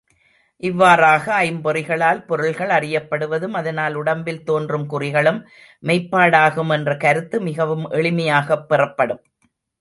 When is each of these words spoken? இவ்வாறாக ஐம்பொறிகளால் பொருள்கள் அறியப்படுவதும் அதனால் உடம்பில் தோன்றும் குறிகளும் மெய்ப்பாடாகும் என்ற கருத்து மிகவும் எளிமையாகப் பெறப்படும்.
இவ்வாறாக 0.63 1.43
ஐம்பொறிகளால் 1.43 2.21
பொருள்கள் 2.25 2.69
அறியப்படுவதும் 2.69 3.53
அதனால் 3.53 3.93
உடம்பில் 3.93 4.43
தோன்றும் 4.43 4.87
குறிகளும் 4.89 5.39
மெய்ப்பாடாகும் 5.83 6.73
என்ற 6.73 6.97
கருத்து 6.97 7.39
மிகவும் 7.41 7.85
எளிமையாகப் 7.91 8.67
பெறப்படும். 8.67 9.23